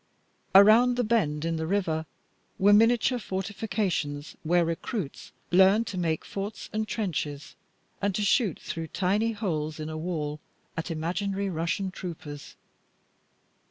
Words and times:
Around 0.55 0.95
the 0.95 1.03
bend 1.03 1.45
in 1.45 1.57
the 1.57 1.67
river 1.67 2.07
were 2.57 2.73
miniature 2.73 3.19
fortifications 3.19 4.35
where 4.41 4.65
recruits 4.65 5.31
learned 5.51 5.85
to 5.85 5.97
make 5.99 6.25
forts 6.25 6.71
and 6.73 6.87
trenches, 6.87 7.55
and 8.01 8.15
to 8.15 8.23
shoot 8.23 8.59
through 8.59 8.87
tiny 8.87 9.33
holes 9.33 9.79
in 9.79 9.89
a 9.89 9.97
wall 9.99 10.39
at 10.75 10.89
imaginary 10.89 11.51
Russian 11.51 11.91
troopers. 11.91 12.55